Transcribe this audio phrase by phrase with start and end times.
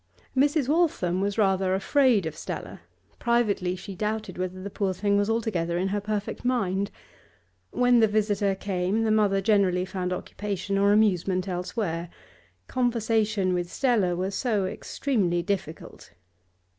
[0.35, 0.67] Mrs.
[0.67, 2.81] Waltham was rather afraid of Stella;
[3.19, 6.89] privately she doubted whether the poor thing was altogether in her perfect mind.
[7.69, 12.09] When the visitor came the mother generally found occupation or amusement elsewhere,
[12.65, 16.13] conversation with Stella was so extremely difficult.